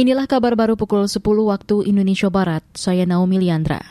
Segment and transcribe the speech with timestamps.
[0.00, 2.64] Inilah kabar baru pukul 10 waktu Indonesia Barat.
[2.72, 3.84] Saya Naomi Liandra.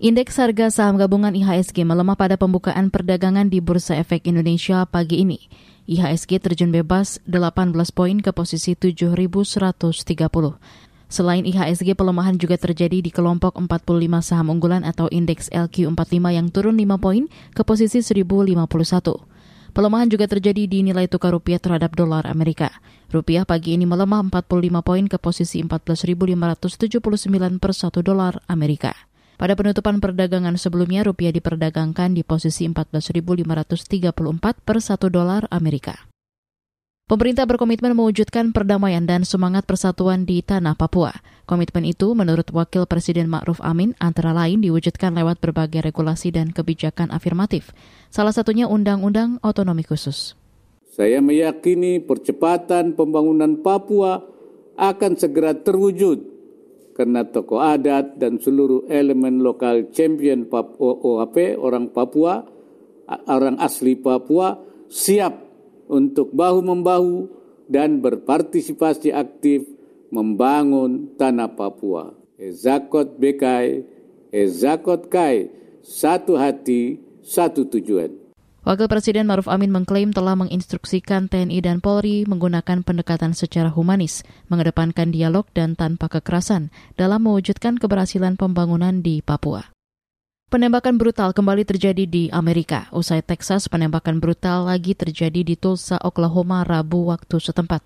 [0.00, 5.36] Indeks harga saham gabungan IHSG melemah pada pembukaan perdagangan di Bursa Efek Indonesia pagi ini.
[5.84, 9.36] IHSG terjun bebas 18 poin ke posisi 7.130.
[11.12, 16.80] Selain IHSG, pelemahan juga terjadi di kelompok 45 saham unggulan atau indeks LQ45 yang turun
[16.80, 18.64] 5 poin ke posisi 1051.
[19.74, 22.70] Pelemahan juga terjadi di nilai tukar rupiah terhadap dolar Amerika.
[23.10, 28.94] Rupiah pagi ini melemah 45 poin ke posisi 14.579 per 1 dolar Amerika.
[29.34, 34.14] Pada penutupan perdagangan sebelumnya, rupiah diperdagangkan di posisi 14.534
[34.62, 36.13] per 1 dolar Amerika.
[37.04, 41.12] Pemerintah berkomitmen mewujudkan perdamaian dan semangat persatuan di tanah Papua.
[41.44, 47.12] Komitmen itu menurut Wakil Presiden Ma'ruf Amin antara lain diwujudkan lewat berbagai regulasi dan kebijakan
[47.12, 47.76] afirmatif.
[48.08, 50.32] Salah satunya Undang-Undang Otonomi Khusus.
[50.96, 54.24] Saya meyakini percepatan pembangunan Papua
[54.72, 56.24] akan segera terwujud
[56.96, 62.48] karena tokoh adat dan seluruh elemen lokal champion OAP orang Papua,
[63.28, 64.56] orang asli Papua
[64.88, 65.43] siap
[65.88, 67.28] untuk bahu-membahu
[67.68, 69.64] dan berpartisipasi aktif
[70.12, 72.14] membangun tanah Papua.
[72.38, 73.86] Ezakot Bekai,
[74.34, 75.48] Ezakot Kai,
[75.82, 78.24] satu hati, satu tujuan.
[78.64, 85.12] Wakil Presiden Maruf Amin mengklaim telah menginstruksikan TNI dan Polri menggunakan pendekatan secara humanis, mengedepankan
[85.12, 89.73] dialog dan tanpa kekerasan dalam mewujudkan keberhasilan pembangunan di Papua.
[90.52, 92.92] Penembakan brutal kembali terjadi di Amerika.
[92.92, 97.80] Usai Texas, penembakan brutal lagi terjadi di Tulsa, Oklahoma, Rabu waktu setempat.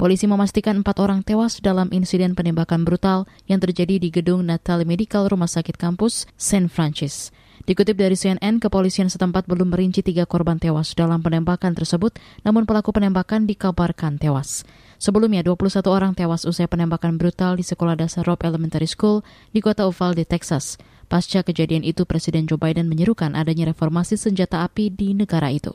[0.00, 5.28] Polisi memastikan empat orang tewas dalam insiden penembakan brutal yang terjadi di gedung Natal Medical
[5.28, 6.72] Rumah Sakit Kampus St.
[6.72, 7.28] Francis.
[7.68, 12.96] Dikutip dari CNN, kepolisian setempat belum merinci tiga korban tewas dalam penembakan tersebut, namun pelaku
[12.96, 14.64] penembakan dikabarkan tewas.
[14.96, 19.20] Sebelumnya, 21 orang tewas usai penembakan brutal di sekolah dasar Robb Elementary School
[19.52, 20.80] di kota Uvalde, Texas.
[21.08, 25.72] Pasca kejadian itu, Presiden Joe Biden menyerukan adanya reformasi senjata api di negara itu.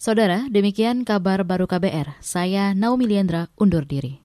[0.00, 2.16] Saudara, demikian kabar baru KBR.
[2.24, 4.16] Saya Naomi Liandra, undur diri.